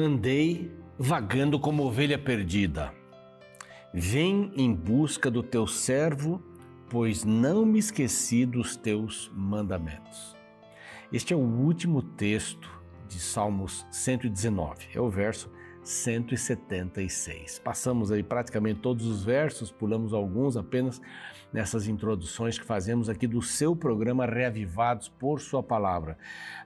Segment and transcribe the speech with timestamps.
[0.00, 2.94] Andei vagando como ovelha perdida.
[3.92, 6.40] Vem em busca do teu servo,
[6.88, 10.36] pois não me esqueci dos teus mandamentos.
[11.12, 12.70] Este é o último texto
[13.08, 15.50] de Salmos 119, é o verso
[15.82, 17.58] 176.
[17.58, 21.02] Passamos aí praticamente todos os versos, pulamos alguns apenas
[21.52, 26.16] nessas introduções que fazemos aqui do seu programa Reavivados por Sua Palavra.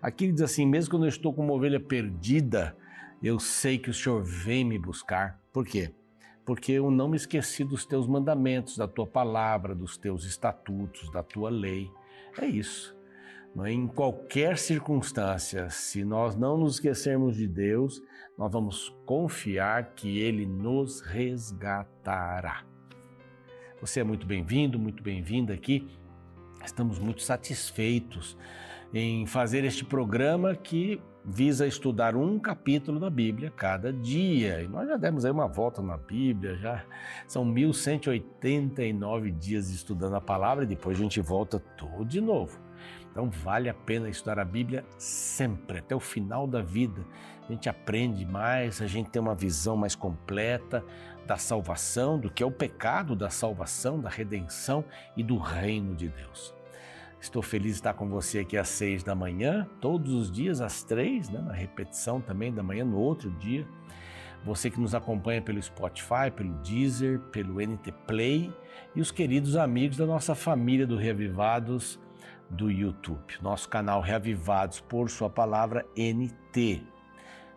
[0.02, 2.76] Aqui diz assim: mesmo quando eu estou como uma ovelha perdida,
[3.22, 5.40] eu sei que o Senhor vem me buscar.
[5.52, 5.92] Por quê?
[6.44, 11.22] Porque eu não me esqueci dos teus mandamentos, da tua palavra, dos teus estatutos, da
[11.22, 11.88] tua lei.
[12.36, 12.96] É isso.
[13.64, 18.02] Em qualquer circunstância, se nós não nos esquecermos de Deus,
[18.36, 22.64] nós vamos confiar que Ele nos resgatará.
[23.80, 25.86] Você é muito bem-vindo, muito bem-vinda aqui.
[26.64, 28.36] Estamos muito satisfeitos
[28.92, 34.60] em fazer este programa que visa estudar um capítulo da Bíblia cada dia.
[34.60, 36.84] E nós já demos aí uma volta na Bíblia, já
[37.26, 42.60] são 1189 dias estudando a palavra e depois a gente volta tudo de novo.
[43.10, 47.04] Então vale a pena estudar a Bíblia sempre, até o final da vida.
[47.48, 50.84] A gente aprende mais, a gente tem uma visão mais completa
[51.26, 54.84] da salvação, do que é o pecado, da salvação, da redenção
[55.16, 56.54] e do reino de Deus.
[57.22, 60.82] Estou feliz de estar com você aqui às seis da manhã, todos os dias às
[60.82, 63.64] três, né, na repetição também da manhã, no outro dia.
[64.44, 68.52] Você que nos acompanha pelo Spotify, pelo Deezer, pelo NT Play
[68.92, 71.96] e os queridos amigos da nossa família do Reavivados
[72.50, 73.34] do YouTube.
[73.40, 76.91] Nosso canal Reavivados por Sua Palavra NT.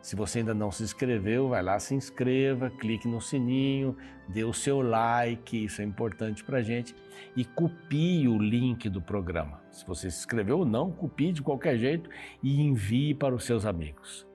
[0.06, 3.98] Se você ainda não se inscreveu, vai lá, se inscreva, clique no sininho,
[4.30, 6.96] dê o seu like, isso é importante para gente,
[7.36, 9.64] e copie o link do programa.
[9.72, 12.08] Se você se inscreveu ou não, copie de qualquer jeito
[12.44, 14.28] e envie para os seus amigos.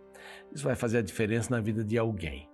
[0.52, 2.50] Isso vai fazer a diferença na vida de alguém.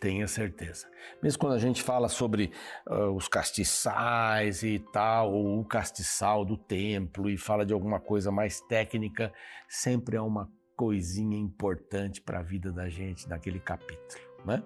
[0.00, 0.88] Tenha certeza.
[1.22, 2.50] Mesmo quando a gente fala sobre
[2.88, 8.32] uh, os castiçais e tal, ou o castiçal do templo, e fala de alguma coisa
[8.32, 9.32] mais técnica,
[9.68, 14.62] sempre é uma coisinha importante para a vida da gente naquele capítulo, né?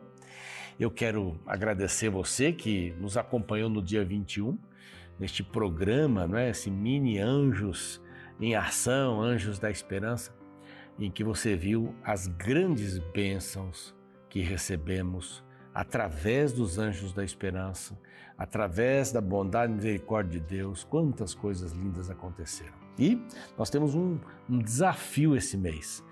[0.78, 4.58] Eu quero agradecer você que nos acompanhou no dia 21,
[5.18, 6.50] neste programa, não é?
[6.50, 8.02] Esse mini Anjos
[8.40, 10.34] em Ação, Anjos da Esperança,
[10.98, 13.94] em que você viu as grandes bênçãos
[14.28, 15.44] que recebemos
[15.74, 17.98] através dos anjos da esperança,
[18.36, 22.74] através da bondade e misericórdia de Deus, quantas coisas lindas aconteceram.
[23.00, 23.20] E
[23.56, 24.18] nós temos um,
[24.48, 26.04] um desafio esse mês,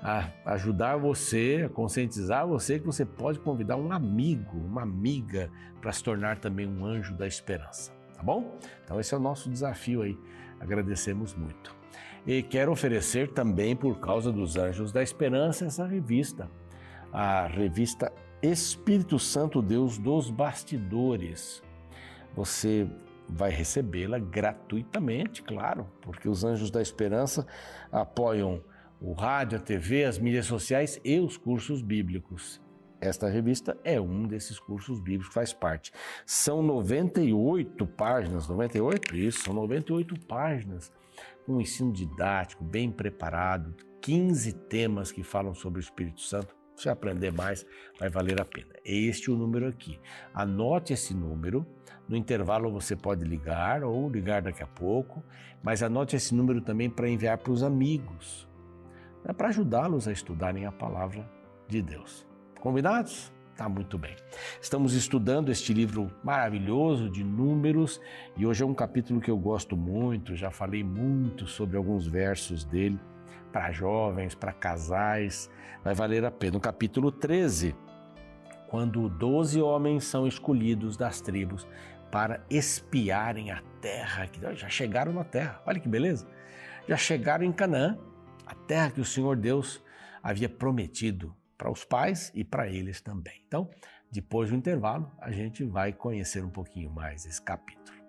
[0.00, 5.50] a ajudar você, a conscientizar você que você pode convidar um amigo, uma amiga
[5.80, 8.58] para se tornar também um anjo da esperança, tá bom?
[8.84, 10.18] Então esse é o nosso desafio aí.
[10.60, 11.74] Agradecemos muito.
[12.26, 16.50] E quero oferecer também, por causa dos Anjos da Esperança, essa revista,
[17.12, 18.10] a revista
[18.42, 21.62] Espírito Santo Deus dos Bastidores.
[22.34, 22.88] Você
[23.28, 27.46] vai recebê-la gratuitamente, claro, porque os Anjos da Esperança
[27.90, 28.62] apoiam
[29.00, 32.60] o rádio, a TV, as mídias sociais e os cursos bíblicos.
[33.00, 35.92] Esta revista é um desses cursos bíblicos que faz parte.
[36.24, 39.14] São 98 páginas, 98?
[39.14, 40.90] Isso, são 98 páginas,
[41.46, 47.32] um ensino didático bem preparado, 15 temas que falam sobre o Espírito Santo você aprender
[47.32, 47.66] mais,
[47.98, 48.74] vai valer a pena.
[48.84, 49.98] Este é o número aqui.
[50.32, 51.66] Anote esse número.
[52.08, 55.24] No intervalo você pode ligar ou ligar daqui a pouco,
[55.62, 58.46] mas anote esse número também para enviar para os amigos,
[59.24, 61.26] né, para ajudá-los a estudarem a palavra
[61.66, 62.26] de Deus.
[62.60, 63.32] Combinados?
[63.56, 64.16] Tá muito bem.
[64.60, 68.00] Estamos estudando este livro maravilhoso de números
[68.36, 72.64] e hoje é um capítulo que eu gosto muito, já falei muito sobre alguns versos
[72.64, 72.98] dele
[73.54, 75.48] para jovens, para casais,
[75.84, 76.54] vai valer a pena.
[76.54, 77.72] No capítulo 13,
[78.66, 81.64] quando doze homens são escolhidos das tribos
[82.10, 86.28] para espiarem a terra, que já chegaram na terra, olha que beleza,
[86.88, 87.96] já chegaram em Canaã,
[88.44, 89.80] a terra que o Senhor Deus
[90.20, 93.40] havia prometido para os pais e para eles também.
[93.46, 93.70] Então,
[94.10, 98.03] depois do intervalo, a gente vai conhecer um pouquinho mais esse capítulo.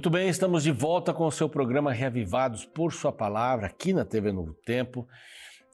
[0.00, 4.02] Muito bem, estamos de volta com o seu programa Reavivados por Sua Palavra, aqui na
[4.02, 5.06] TV Novo Tempo.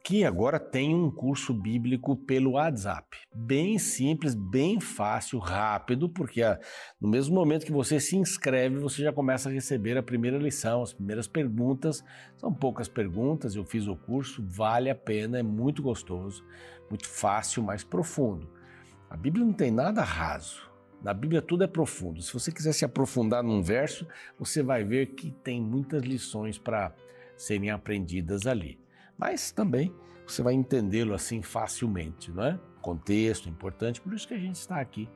[0.00, 3.18] Aqui agora tem um curso bíblico pelo WhatsApp.
[3.32, 6.58] Bem simples, bem fácil, rápido, porque ah,
[7.00, 10.82] no mesmo momento que você se inscreve, você já começa a receber a primeira lição,
[10.82, 12.02] as primeiras perguntas.
[12.36, 16.44] São poucas perguntas, eu fiz o curso, vale a pena, é muito gostoso,
[16.90, 18.50] muito fácil, mais profundo.
[19.08, 20.65] A Bíblia não tem nada raso.
[21.06, 22.20] Na Bíblia tudo é profundo.
[22.20, 26.92] Se você quiser se aprofundar num verso, você vai ver que tem muitas lições para
[27.36, 28.76] serem aprendidas ali.
[29.16, 29.94] Mas também
[30.26, 32.58] você vai entendê-lo assim facilmente, não é?
[32.82, 35.08] Contexto importante, por isso que a gente está aqui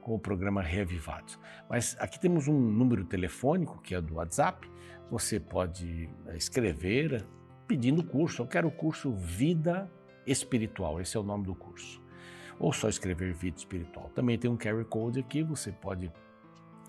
[0.00, 1.36] com o programa Reavivados.
[1.68, 4.70] Mas aqui temos um número telefônico que é do WhatsApp.
[5.10, 7.26] Você pode eh, escrever
[7.66, 8.42] pedindo o curso.
[8.42, 9.90] Eu quero o curso Vida
[10.24, 11.00] Espiritual.
[11.00, 12.01] Esse é o nome do curso
[12.62, 14.08] ou só escrever vida espiritual.
[14.14, 16.10] Também tem um QR Code aqui, você pode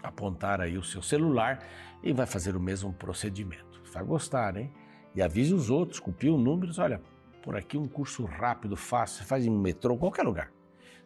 [0.03, 1.65] apontar aí o seu celular
[2.03, 3.81] e vai fazer o mesmo procedimento.
[3.91, 4.71] Vai gostar, hein?
[5.15, 7.01] E avise os outros, copie os números, olha,
[7.41, 10.51] por aqui um curso rápido, fácil, faz em metrô, qualquer lugar.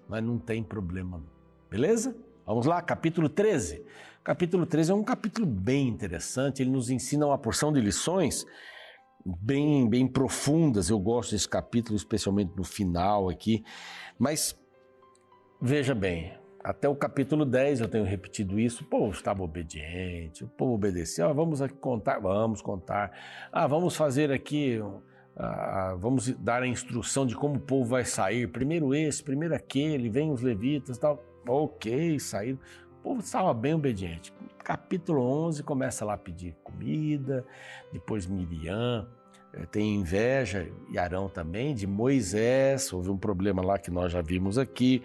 [0.08, 1.24] Mas não tem problema,
[1.70, 2.16] beleza?
[2.46, 3.86] Vamos lá, capítulo 13.
[4.22, 8.46] Capítulo 13 é um capítulo bem interessante, ele nos ensina uma porção de lições
[9.42, 10.90] bem, bem profundas.
[10.90, 13.64] Eu gosto desse capítulo, especialmente no final aqui.
[14.18, 14.58] Mas
[15.62, 16.34] veja bem,
[16.64, 18.84] até o capítulo 10 eu tenho repetido isso.
[18.84, 21.28] O povo estava obediente, o povo obedeceu.
[21.28, 23.12] Ah, vamos contar, vamos contar.
[23.52, 24.82] Ah, vamos fazer aqui,
[25.36, 28.48] ah, vamos dar a instrução de como o povo vai sair.
[28.48, 31.24] Primeiro esse, primeiro aquele, vem os levitas tal.
[31.46, 32.60] Ok, saíram.
[33.00, 34.34] O povo estava bem obediente.
[34.64, 37.46] Capítulo 11 começa lá a pedir comida,
[37.94, 39.08] depois Miriam
[39.72, 44.58] tem inveja, e Arão também, de Moisés, houve um problema lá que nós já vimos
[44.58, 45.02] aqui.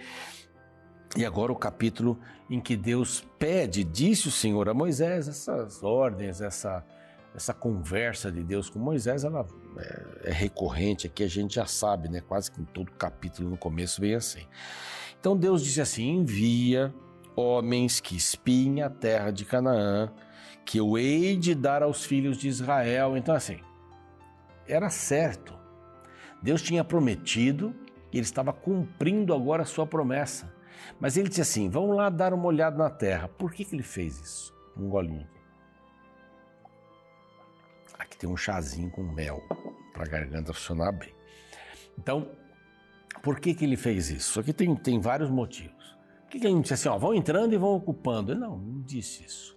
[1.16, 2.18] E agora o capítulo
[2.48, 6.84] em que Deus pede, disse o Senhor a Moisés, essas ordens, essa,
[7.34, 9.46] essa conversa de Deus com Moisés, ela
[9.78, 12.20] é, é recorrente aqui, a gente já sabe, né?
[12.20, 14.46] Quase que em todo capítulo no começo vem assim.
[15.20, 16.92] Então Deus disse assim: envia
[17.36, 20.10] homens que espiem a terra de Canaã,
[20.64, 23.16] que eu hei de dar aos filhos de Israel.
[23.16, 23.58] Então, assim,
[24.66, 25.58] era certo.
[26.42, 27.74] Deus tinha prometido
[28.12, 30.52] e ele estava cumprindo agora a sua promessa.
[31.00, 33.28] Mas ele disse assim: vamos lá dar uma olhada na terra.
[33.28, 34.54] Por que, que ele fez isso?
[34.76, 35.28] Um golinho.
[37.98, 39.42] Aqui tem um chazinho com mel
[39.92, 41.14] para a garganta funcionar bem.
[41.98, 42.30] Então,
[43.22, 44.40] por que, que ele fez isso?
[44.40, 45.96] Aqui tem, tem vários motivos.
[46.22, 48.32] Por que, que ele não disse assim, ó, vão entrando e vão ocupando?
[48.32, 49.56] Ele não, não disse isso.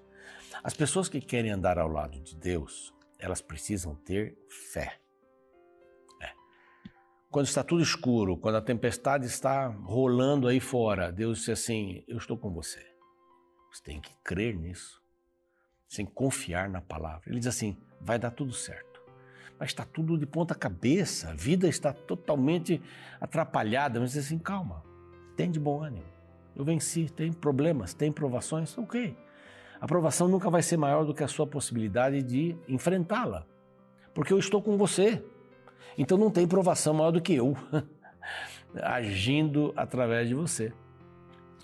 [0.63, 4.37] As pessoas que querem andar ao lado de Deus, elas precisam ter
[4.71, 4.99] fé.
[6.21, 6.31] É.
[7.29, 12.17] Quando está tudo escuro, quando a tempestade está rolando aí fora, Deus diz assim: Eu
[12.17, 12.85] estou com você.
[13.71, 15.01] Você tem que crer nisso.
[15.93, 17.29] Tem que confiar na palavra.
[17.29, 19.01] Ele diz assim: vai dar tudo certo.
[19.59, 22.81] Mas está tudo de ponta cabeça, a vida está totalmente
[23.19, 23.99] atrapalhada.
[23.99, 24.83] Mas diz assim: calma,
[25.35, 26.05] tem de bom ânimo.
[26.55, 29.15] Eu venci, tem problemas, tem provações, ok.
[29.79, 33.45] A provação nunca vai ser maior do que a sua possibilidade de enfrentá-la,
[34.13, 35.23] porque eu estou com você.
[35.97, 37.55] Então não tem provação maior do que eu
[38.81, 40.73] agindo através de você.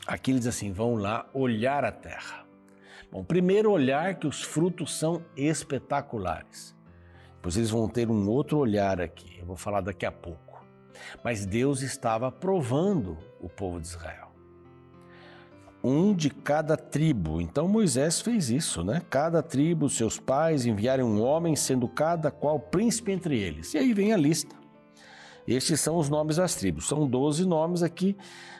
[0.05, 2.45] Aqui ele diz assim: vão lá olhar a terra.
[3.11, 6.75] Bom, primeiro olhar que os frutos são espetaculares.
[7.35, 10.63] Depois eles vão ter um outro olhar aqui, eu vou falar daqui a pouco.
[11.23, 14.30] Mas Deus estava provando o povo de Israel
[15.83, 17.41] um de cada tribo.
[17.41, 19.01] Então Moisés fez isso, né?
[19.09, 23.73] Cada tribo, seus pais enviaram um homem, sendo cada qual príncipe entre eles.
[23.73, 24.55] E aí vem a lista.
[25.47, 26.87] Estes são os nomes das tribos.
[26.87, 28.15] São 12 nomes aqui: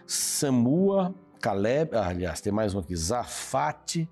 [0.06, 4.10] Samua, Caleb, ah, aliás, tem mais um aqui: Zafate,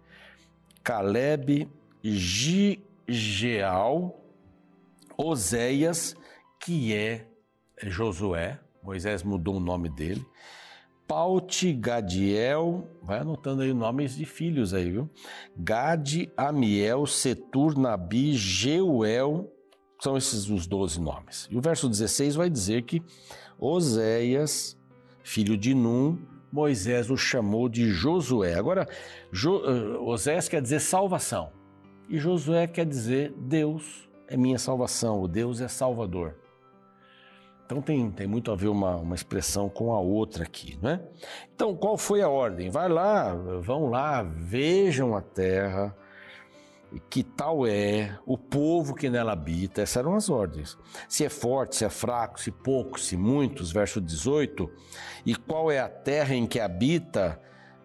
[0.84, 1.68] Caleb,
[2.04, 3.44] Gigeal,
[5.18, 6.16] Oséias,
[6.60, 7.26] que é
[7.84, 8.60] Josué.
[8.82, 10.26] Moisés mudou o nome dele.
[11.10, 15.10] Paute, Gadiel, vai anotando aí nomes de filhos aí, viu?
[15.58, 19.52] Gade, Amiel, Setur, Nabi, Jeuel,
[20.00, 21.48] são esses os 12 nomes.
[21.50, 23.02] E o verso 16 vai dizer que
[23.58, 24.78] Oséias,
[25.24, 26.16] filho de Num,
[26.52, 28.54] Moisés o chamou de Josué.
[28.54, 28.88] Agora,
[29.32, 31.52] jo, uh, Oséias quer dizer salvação
[32.08, 36.36] e Josué quer dizer Deus é minha salvação, o Deus é salvador.
[37.70, 41.00] Então tem, tem muito a ver uma, uma expressão com a outra aqui, né?
[41.54, 42.72] Então, qual foi a ordem?
[42.72, 45.96] Vai lá, vão lá, vejam a terra,
[47.12, 49.84] que tal é o povo que nela habita.
[49.84, 50.80] Essas eram as ordens.
[51.08, 54.68] Se é forte, se é fraco, se pouco, se muitos, verso 18.
[55.24, 57.40] E qual é a terra em que habita,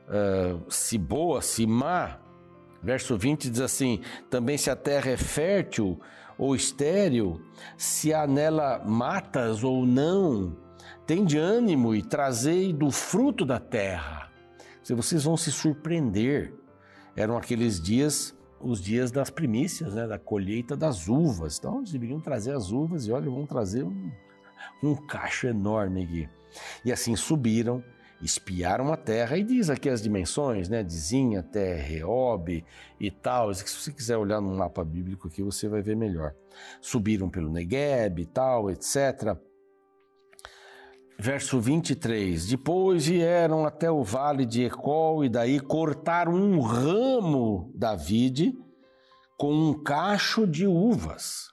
[0.08, 2.23] uh, se boa, se má.
[2.84, 5.98] Verso 20 diz assim: também se a terra é fértil
[6.36, 7.40] ou estéril,
[7.78, 10.56] se há nela matas ou não,
[11.06, 14.30] tende ânimo e trazei do fruto da terra.
[14.84, 16.52] Vocês vão se surpreender.
[17.16, 21.58] Eram aqueles dias, os dias das primícias, né, da colheita das uvas.
[21.58, 24.10] Então, eles deveriam trazer as uvas e olha, vão trazer um,
[24.82, 26.28] um cacho enorme aqui.
[26.84, 27.82] E assim subiram
[28.24, 30.82] espiaram a terra e diz aqui as dimensões, né?
[30.82, 32.64] Dizinha até Reob
[32.98, 33.52] e tal.
[33.52, 36.34] Se você quiser olhar no mapa bíblico aqui, você vai ver melhor.
[36.80, 39.36] Subiram pelo Negueb e tal, etc.
[41.18, 47.94] Verso 23: Depois vieram até o vale de Ecol e daí cortaram um ramo da
[47.94, 48.56] vide
[49.36, 51.52] com um cacho de uvas,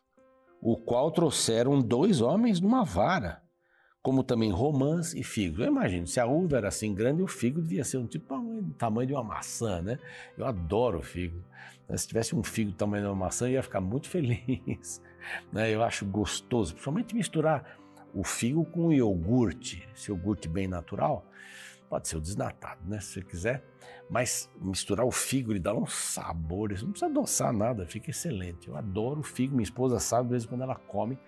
[0.62, 3.41] o qual trouxeram dois homens numa vara
[4.02, 5.60] como também romãs e figos.
[5.60, 8.36] Eu imagino, se a uva era assim grande, o figo devia ser um tipo
[8.78, 10.00] tamanho de uma maçã, né?
[10.38, 11.44] Eu adoro figo.
[11.96, 15.02] Se tivesse um figo do tamanho de uma maçã, eu ia ficar muito feliz.
[15.52, 15.70] Né?
[15.70, 17.80] Eu acho gostoso, principalmente misturar
[18.14, 21.26] o figo com o iogurte, esse iogurte bem natural.
[21.88, 23.02] Pode ser o desnatado, né?
[23.02, 23.64] Se você quiser.
[24.10, 26.72] Mas misturar o figo, ele dá um sabor.
[26.72, 28.70] Isso não precisa adoçar nada, fica excelente.
[28.70, 29.54] Eu adoro o figo.
[29.54, 31.20] Minha esposa sabe, de vez em quando ela come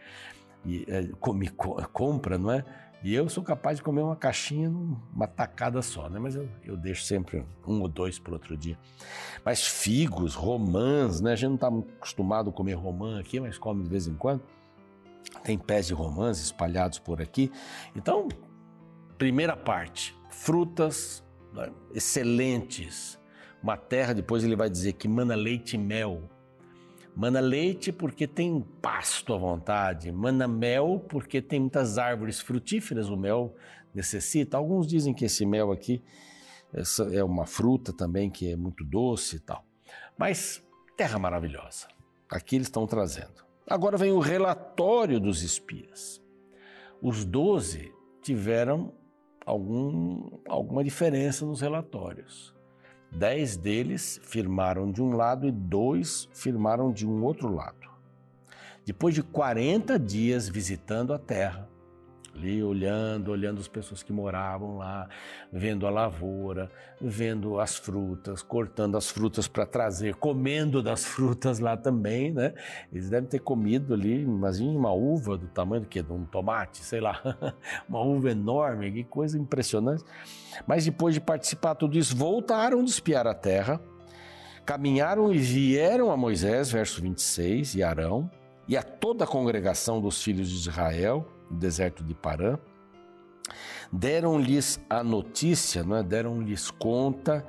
[0.66, 1.50] e é, come,
[1.92, 2.64] compra, não é?
[3.04, 6.18] E eu sou capaz de comer uma caixinha numa tacada só, né?
[6.20, 8.80] Mas eu, eu deixo sempre um ou dois para outro dia.
[9.44, 11.34] Mas figos, romãs, né?
[11.34, 14.42] A gente não está acostumado a comer romã aqui, mas come de vez em quando.
[15.44, 17.52] Tem pés de romãs espalhados por aqui.
[17.94, 18.30] Então,
[19.18, 21.22] primeira parte, frutas
[21.54, 21.70] né?
[21.94, 23.20] excelentes.
[23.62, 26.30] Uma terra, depois ele vai dizer que mana leite e mel.
[27.16, 33.16] Mana leite porque tem pasto à vontade, mana mel porque tem muitas árvores frutíferas, o
[33.16, 33.56] mel
[33.94, 34.58] necessita.
[34.58, 36.02] Alguns dizem que esse mel aqui
[37.12, 39.64] é uma fruta também que é muito doce e tal.
[40.18, 40.64] Mas
[40.98, 41.88] terra maravilhosa.
[42.30, 43.46] Aqui eles estão trazendo.
[43.68, 46.22] Agora vem o relatório dos espias.
[47.02, 47.94] Os doze
[48.24, 48.92] tiveram
[49.46, 52.56] algum, alguma diferença nos relatórios.
[53.16, 57.88] Dez deles firmaram de um lado e dois firmaram de um outro lado.
[58.84, 61.70] Depois de 40 dias visitando a terra,
[62.36, 65.08] ali olhando, olhando as pessoas que moravam lá,
[65.52, 71.78] vendo a lavoura, vendo as frutas, cortando as frutas para trazer, comendo das frutas lá
[71.78, 72.54] também, né?
[72.92, 76.02] Eles devem ter comido ali, imagine uma uva do tamanho do que?
[76.02, 77.22] De um tomate, sei lá,
[77.88, 80.04] uma uva enorme, que coisa impressionante.
[80.66, 83.80] Mas depois de participar tudo isso, voltaram de espiar a terra,
[84.66, 88.30] caminharam e vieram a Moisés, verso 26, e Arão,
[88.68, 92.58] e a toda a congregação dos filhos de Israel, no deserto de Parã,
[93.92, 96.04] deram-lhes a notícia, é?
[96.04, 97.46] deram-lhes conta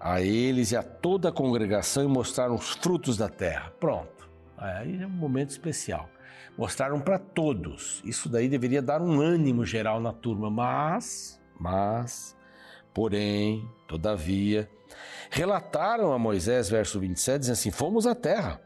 [0.00, 3.72] a eles e a toda a congregação e mostraram os frutos da terra.
[3.78, 6.08] Pronto, aí é um momento especial.
[6.56, 8.00] Mostraram para todos.
[8.04, 12.36] Isso daí deveria dar um ânimo geral na turma, mas, mas,
[12.92, 14.70] porém, todavia,
[15.30, 18.60] relataram a Moisés, verso 27, dizendo assim: Fomos à terra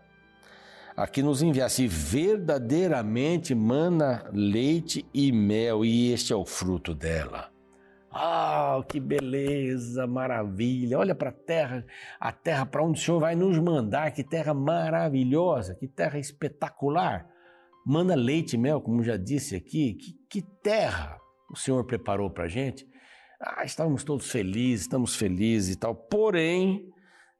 [0.99, 7.53] a que nos enviasse verdadeiramente mana leite e mel, e este é o fruto dela.
[8.11, 10.99] Ah, que beleza, maravilha!
[10.99, 11.87] Olha para a terra,
[12.19, 17.29] a terra para onde o Senhor vai nos mandar, que terra maravilhosa, que terra espetacular.
[17.87, 21.17] Mana leite e mel, como já disse aqui, que, que terra
[21.49, 22.85] o Senhor preparou para a gente.
[23.41, 25.95] Ah, estávamos todos felizes, estamos felizes e tal.
[25.95, 26.91] Porém,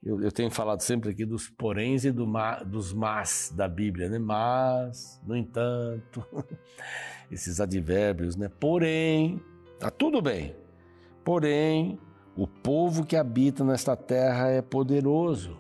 [0.03, 4.09] eu, eu, tenho falado sempre aqui dos poréns e do ma, dos mas da Bíblia,
[4.09, 4.19] né?
[4.19, 6.25] Mas, no entanto,
[7.31, 8.49] esses advérbios, né?
[8.61, 9.43] Porém,
[9.79, 10.55] tá tudo bem.
[11.25, 11.99] Porém,
[12.37, 15.59] o povo que habita nesta terra é poderoso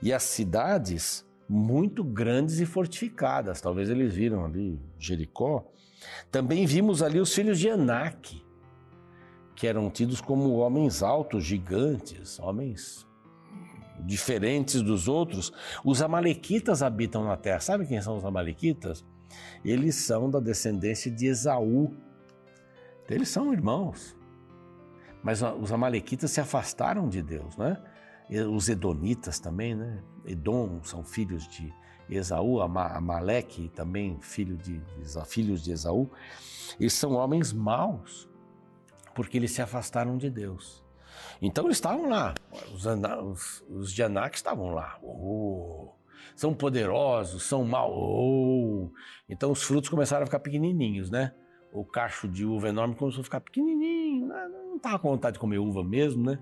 [0.00, 3.60] e as cidades muito grandes e fortificadas.
[3.60, 5.68] Talvez eles viram ali Jericó.
[6.30, 8.44] Também vimos ali os filhos de Anak,
[9.54, 13.06] que eram tidos como homens altos, gigantes, homens
[14.04, 15.52] diferentes dos outros,
[15.84, 17.60] os amalequitas habitam na terra.
[17.60, 19.04] Sabe quem são os amalequitas?
[19.64, 21.94] Eles são da descendência de Esaú.
[23.08, 24.16] Eles são irmãos.
[25.22, 27.82] Mas os amalequitas se afastaram de Deus, né?
[28.52, 30.02] Os edonitas também, né?
[30.24, 31.72] Edom são filhos de
[32.08, 34.80] Esaú, Amaleque também filho de,
[35.26, 36.10] filhos de Esaú.
[36.78, 38.28] Eles são homens maus,
[39.14, 40.85] porque eles se afastaram de Deus.
[41.40, 42.34] Então eles estavam lá,
[42.72, 44.98] os, os, os de Anak estavam lá.
[45.02, 45.92] Oh,
[46.34, 47.92] são poderosos, são mal.
[47.94, 48.90] Oh.
[49.28, 51.32] Então os frutos começaram a ficar pequenininhos, né?
[51.72, 55.58] O cacho de uva enorme começou a ficar pequenininho, não estava com vontade de comer
[55.58, 56.38] uva mesmo, né?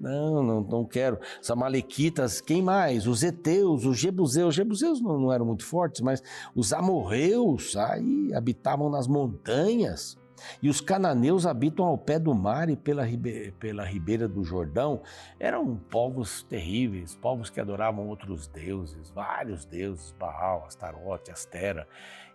[0.00, 1.18] Não, não, não quero.
[1.40, 3.06] Os amalequitas, quem mais?
[3.06, 4.48] Os heteus, os jebuseus.
[4.48, 6.22] Os jebuseus não, não eram muito fortes, mas
[6.54, 10.18] os amorreus aí habitavam nas montanhas.
[10.62, 15.02] E os cananeus habitam ao pé do mar e pela, ribe pela ribeira do Jordão.
[15.38, 21.86] Eram povos terríveis, povos que adoravam outros deuses, vários deuses, Baal, Astarote, Astera,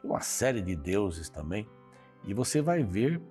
[0.04, 1.68] e uma série de deuses também.
[2.26, 3.22] E você vai ver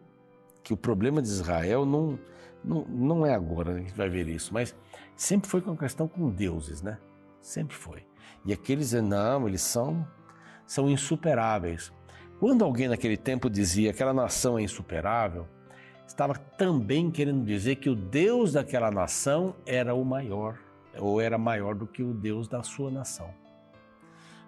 [0.63, 2.19] que o problema de Israel não,
[2.65, 4.75] não, não é agora a gente vai ver isso, mas
[5.17, 6.99] sempre foi com questão com deuses, né?
[7.41, 8.07] Sempre foi.
[8.45, 10.07] E aqueles, não, eles são,
[10.67, 11.93] são insuperáveis.
[12.39, 15.47] Quando alguém naquele tempo dizia aquela nação é insuperável,
[16.07, 20.57] estava também querendo dizer que o Deus daquela nação era o maior,
[20.97, 23.29] ou era maior do que o Deus da sua nação.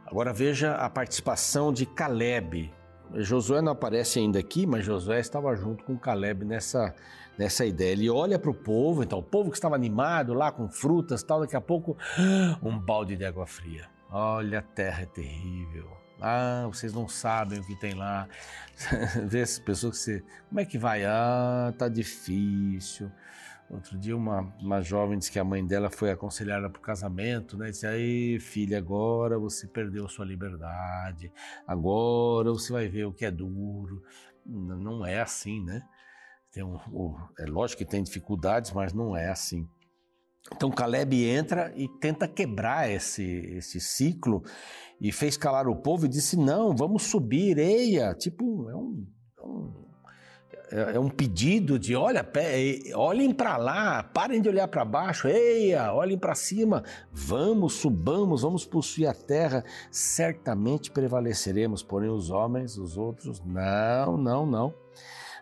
[0.06, 2.72] Agora veja a participação de Caleb.
[3.16, 6.94] Josué não aparece ainda aqui, mas Josué estava junto com Caleb nessa,
[7.36, 7.90] nessa ideia.
[7.90, 11.40] Ele olha para o povo, então o povo que estava animado lá com frutas tal,
[11.40, 11.96] daqui a pouco
[12.62, 13.88] um balde de água fria.
[14.12, 15.99] Olha, a terra é terrível.
[16.20, 18.28] Ah, vocês não sabem o que tem lá.
[19.26, 20.24] Vê essas pessoas que você.
[20.48, 21.04] Como é que vai?
[21.04, 23.10] Ah, tá difícil.
[23.70, 26.82] Outro dia uma, uma jovem disse que a mãe dela foi aconselhar ela para o
[26.82, 27.70] casamento, né?
[27.70, 31.32] Disse, aí filha, agora você perdeu sua liberdade,
[31.64, 34.02] agora você vai ver o que é duro.
[34.44, 35.82] Não é assim, né?
[36.50, 36.80] Tem um,
[37.38, 39.68] é lógico que tem dificuldades, mas não é assim.
[40.54, 43.22] Então Caleb entra e tenta quebrar esse,
[43.56, 44.42] esse ciclo
[45.00, 48.14] e fez calar o povo e disse: Não, vamos subir, eia.
[48.14, 49.06] Tipo, é um,
[49.38, 49.72] é um,
[50.70, 52.26] é, é um pedido de: olha,
[52.94, 58.66] olhem para lá, parem de olhar para baixo, eia, olhem para cima, vamos, subamos, vamos
[58.66, 61.82] possuir a terra, certamente prevaleceremos.
[61.82, 64.74] Porém, os homens, os outros, não, não, não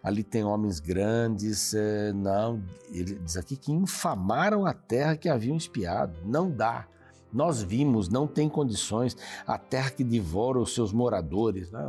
[0.02, 5.56] ali tem homens grandes, é, não, ele diz aqui que infamaram a terra que haviam
[5.56, 6.86] espiado, não dá.
[7.32, 11.86] Nós vimos, não tem condições, a terra que devora os seus moradores, né?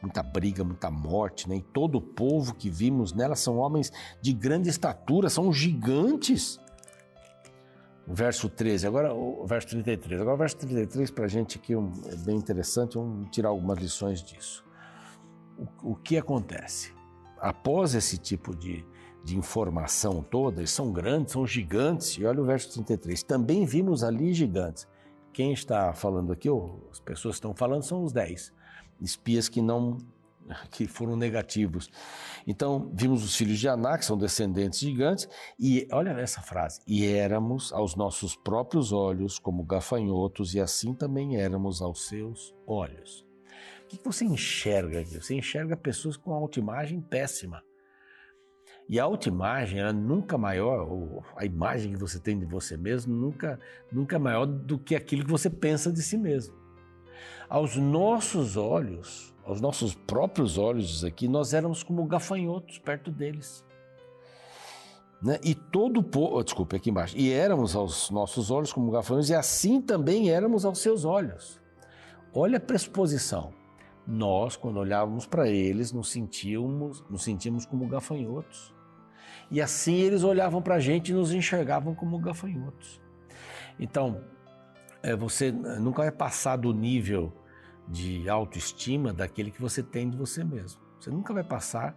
[0.00, 1.56] muita briga, muita morte, né?
[1.56, 6.58] e todo o povo que vimos nela são homens de grande estatura, são gigantes.
[8.08, 10.20] Verso 13, agora o verso 33.
[10.20, 14.22] Agora o verso 33 para a gente aqui é bem interessante, vamos tirar algumas lições
[14.22, 14.65] disso
[15.82, 16.92] o, que acontece?
[17.38, 18.84] Após esse tipo de,
[19.24, 24.02] de informação toda, eles são grandes, são gigantes, e olha o verso 33, também vimos
[24.02, 24.86] ali gigantes.
[25.32, 28.52] Quem está falando aqui, ou as pessoas que estão falando, são os dez
[29.00, 29.98] espias que não
[30.70, 31.90] que foram negativos.
[32.46, 37.06] Então, vimos os filhos de Aná, que são descendentes gigantes, e olha essa frase: e
[37.06, 43.25] éramos aos nossos próprios olhos como gafanhotos, e assim também éramos aos seus olhos.
[43.86, 45.14] O que você enxerga aqui?
[45.14, 47.62] Você enxerga pessoas com autoimagem péssima.
[48.88, 53.14] E a autoimagem, ela nunca maior, ou a imagem que você tem de você mesmo,
[53.14, 53.60] nunca,
[53.92, 56.56] nunca é maior do que aquilo que você pensa de si mesmo.
[57.48, 63.64] Aos nossos olhos, aos nossos próprios olhos, aqui, nós éramos como gafanhotos perto deles.
[65.22, 65.38] Né?
[65.44, 69.34] E todo o povo, desculpe, aqui embaixo, e éramos aos nossos olhos como gafanhotos, e
[69.34, 71.60] assim também éramos aos seus olhos.
[72.34, 73.54] Olha a pressuposição
[74.06, 78.74] nós, quando olhávamos para eles, nos sentíamos, nos sentíamos como gafanhotos.
[79.50, 83.00] E assim eles olhavam para a gente e nos enxergavam como gafanhotos.
[83.78, 84.22] Então,
[85.02, 87.32] é, você nunca vai passar do nível
[87.88, 90.80] de autoestima daquele que você tem de você mesmo.
[90.98, 91.94] Você nunca vai passar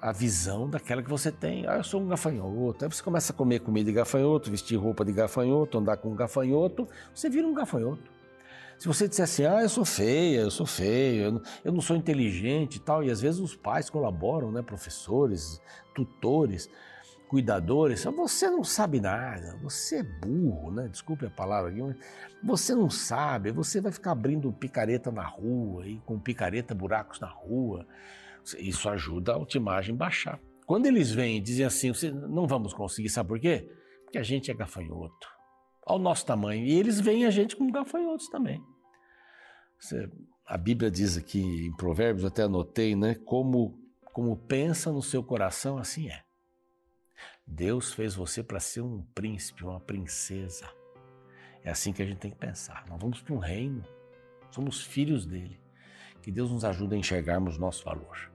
[0.00, 1.66] a visão daquela que você tem.
[1.66, 2.84] Ah, eu sou um gafanhoto.
[2.84, 6.14] Aí você começa a comer comida de gafanhoto, vestir roupa de gafanhoto, andar com um
[6.14, 8.17] gafanhoto, você vira um gafanhoto.
[8.78, 11.80] Se você disser assim, ah, eu sou feia, eu sou feio, eu não, eu não
[11.80, 15.60] sou inteligente e tal, e às vezes os pais colaboram, né, professores,
[15.92, 16.70] tutores,
[17.28, 20.88] cuidadores, você não sabe nada, você é burro, né?
[20.88, 21.96] Desculpe a palavra aqui, mas
[22.42, 27.28] você não sabe, você vai ficar abrindo picareta na rua e com picareta buracos na
[27.28, 27.86] rua.
[28.58, 30.40] Isso ajuda a autoimagem baixar.
[30.64, 33.68] Quando eles vêm e dizem assim, não vamos conseguir, sabe por quê?
[34.04, 35.28] Porque a gente é gafanhoto
[35.84, 36.64] ao nosso tamanho.
[36.64, 38.62] E eles veem a gente como gafanhotos também.
[40.44, 43.14] A Bíblia diz aqui em Provérbios, até anotei, né?
[43.14, 43.78] Como,
[44.12, 46.24] como pensa no seu coração, assim é.
[47.46, 50.68] Deus fez você para ser um príncipe, uma princesa.
[51.64, 52.84] É assim que a gente tem que pensar.
[52.88, 53.84] Nós vamos para um reino,
[54.50, 55.60] somos filhos dele.
[56.22, 58.30] Que Deus nos ajude a enxergarmos nosso valor.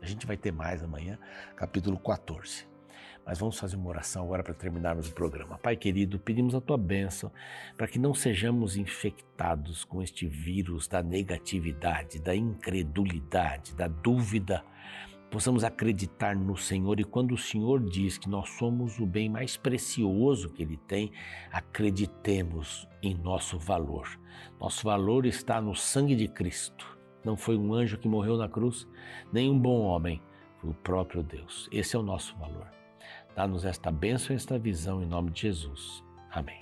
[0.00, 1.18] A gente vai ter mais amanhã,
[1.56, 2.67] capítulo 14.
[3.28, 5.58] Mas vamos fazer uma oração agora para terminarmos o programa.
[5.58, 7.30] Pai querido, pedimos a tua bênção
[7.76, 14.64] para que não sejamos infectados com este vírus da negatividade, da incredulidade, da dúvida,
[15.30, 19.58] possamos acreditar no Senhor e quando o Senhor diz que nós somos o bem mais
[19.58, 21.12] precioso que Ele tem,
[21.52, 24.08] acreditemos em nosso valor.
[24.58, 26.96] Nosso valor está no sangue de Cristo.
[27.22, 28.88] Não foi um anjo que morreu na cruz,
[29.30, 30.18] nem um bom homem,
[30.62, 31.68] foi o próprio Deus.
[31.70, 32.77] Esse é o nosso valor.
[33.38, 36.02] Dá-nos esta bênção e esta visão em nome de Jesus.
[36.28, 36.58] Amém.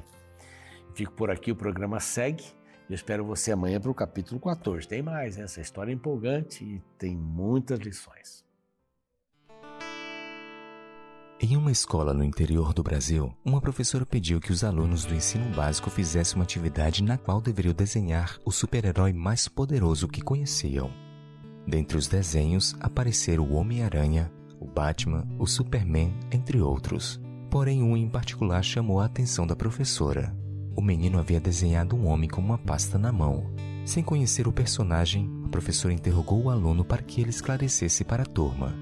[0.94, 2.44] Fico por aqui, o programa segue.
[2.86, 4.86] Eu espero você amanhã para o capítulo 14.
[4.86, 8.44] Tem mais, essa história é empolgante e tem muitas lições.
[11.40, 15.48] Em uma escola no interior do Brasil, uma professora pediu que os alunos do ensino
[15.56, 20.90] básico fizessem uma atividade na qual deveriam desenhar o super-herói mais poderoso que conheciam.
[21.66, 27.20] Dentre os desenhos apareceram o Homem-Aranha, o Batman, o Superman, entre outros.
[27.50, 30.36] Porém, um em particular chamou a atenção da professora.
[30.74, 33.50] O menino havia desenhado um homem com uma pasta na mão.
[33.84, 38.26] Sem conhecer o personagem, a professora interrogou o aluno para que ele esclarecesse para a
[38.26, 38.74] turma.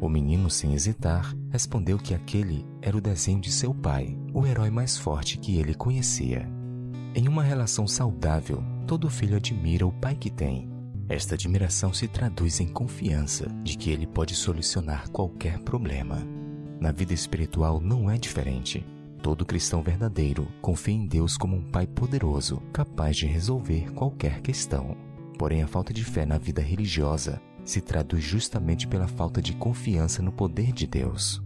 [0.00, 4.70] O menino, sem hesitar, respondeu que aquele era o desenho de seu pai, o herói
[4.70, 6.48] mais forte que ele conhecia.
[7.14, 10.73] Em uma relação saudável, todo filho admira o pai que tem.
[11.08, 16.26] Esta admiração se traduz em confiança de que ele pode solucionar qualquer problema.
[16.80, 18.84] Na vida espiritual não é diferente.
[19.22, 24.96] Todo cristão verdadeiro confia em Deus como um Pai poderoso, capaz de resolver qualquer questão.
[25.38, 30.22] Porém, a falta de fé na vida religiosa se traduz justamente pela falta de confiança
[30.22, 31.42] no poder de Deus.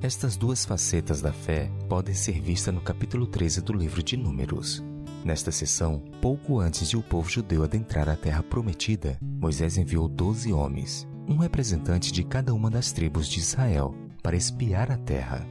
[0.00, 4.82] Estas duas facetas da fé podem ser vistas no capítulo 13 do livro de Números.
[5.28, 10.54] Nesta sessão, pouco antes de o povo judeu adentrar a terra prometida, Moisés enviou doze
[10.54, 15.46] homens, um representante de cada uma das tribos de Israel, para espiar a terra.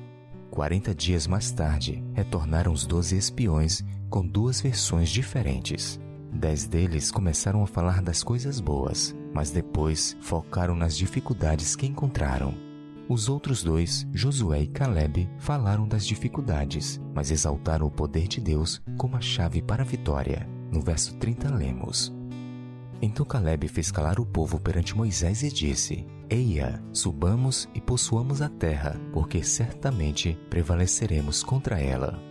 [0.49, 5.99] Quarenta dias mais tarde, retornaram os doze espiões com duas versões diferentes.
[6.33, 12.55] Dez deles começaram a falar das coisas boas, mas depois focaram nas dificuldades que encontraram.
[13.09, 18.81] Os outros dois, Josué e Caleb, falaram das dificuldades, mas exaltaram o poder de Deus
[18.97, 20.45] como a chave para a vitória.
[20.69, 22.13] No verso 30 lemos:
[23.01, 28.49] Então Caleb fez calar o povo perante Moisés e disse: Eia, subamos e possuamos a
[28.49, 32.21] terra, porque certamente prevaleceremos contra ela.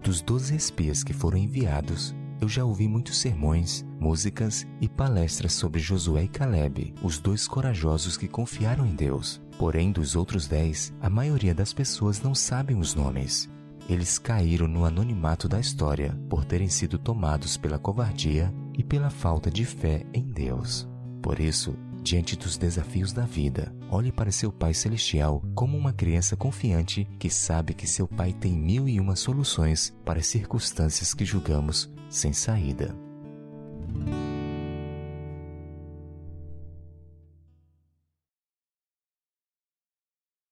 [0.00, 5.80] Dos doze espias que foram enviados, eu já ouvi muitos sermões, músicas e palestras sobre
[5.80, 9.42] Josué e Caleb, os dois corajosos que confiaram em Deus.
[9.60, 13.46] Porém, dos outros dez, a maioria das pessoas não sabem os nomes.
[13.90, 19.50] Eles caíram no anonimato da história por terem sido tomados pela covardia e pela falta
[19.50, 20.88] de fé em Deus.
[21.20, 26.34] Por isso, diante dos desafios da vida, olhe para seu Pai Celestial como uma criança
[26.36, 31.26] confiante que sabe que seu Pai tem mil e uma soluções para as circunstâncias que
[31.26, 32.96] julgamos sem saída.